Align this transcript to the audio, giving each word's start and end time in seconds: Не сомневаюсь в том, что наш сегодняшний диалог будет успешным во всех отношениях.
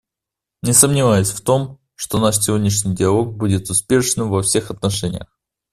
Не 0.63 0.73
сомневаюсь 0.73 1.29
в 1.29 1.41
том, 1.41 1.79
что 1.93 2.17
наш 2.17 2.39
сегодняшний 2.39 2.95
диалог 2.95 3.37
будет 3.37 3.69
успешным 3.69 4.31
во 4.31 4.41
всех 4.41 4.71
отношениях. 4.71 5.27